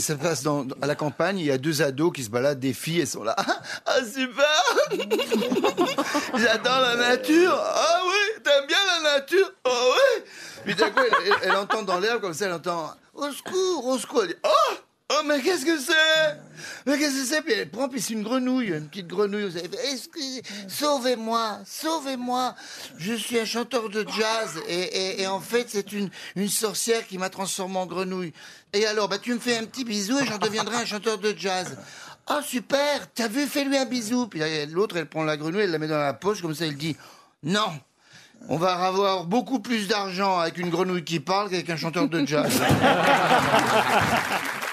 [0.00, 2.58] ça se passe dans, à la campagne, il y a deux ados qui se baladent,
[2.58, 3.36] des filles, elles sont là.
[3.86, 4.44] Ah, super
[6.34, 10.22] J'adore la nature Ah oui, t'aimes bien la nature Ah oui
[10.64, 11.02] Puis d'un coup,
[11.42, 14.74] elle, entend dans l'herbe comme ça, elle entend Au secours, au secours Elle dit Oh,
[15.26, 16.40] mais qu'est-ce que c'est?
[16.86, 17.42] Mais qu'est-ce que c'est?
[17.42, 19.44] Puis elle prend, puis c'est une grenouille, une petite grenouille.
[19.44, 22.54] Vous avez Excusez, sauvez-moi, sauvez-moi.
[22.98, 26.10] Je suis un chanteur de jazz et, en fait, c'est une,
[26.48, 28.32] sorcière qui m'a transformé en grenouille.
[28.72, 31.34] Et alors, bah, tu me fais un petit bisou et j'en deviendrai un chanteur de
[31.36, 31.76] jazz.
[32.26, 34.26] Ah, super, t'as vu, fais-lui un bisou.
[34.26, 36.76] Puis l'autre, elle prend la grenouille, elle la met dans la poche, comme ça, elle
[36.76, 36.96] dit
[37.42, 37.70] Non,
[38.48, 42.26] on va avoir beaucoup plus d'argent avec une grenouille qui parle qu'avec un chanteur de
[42.26, 42.62] jazz.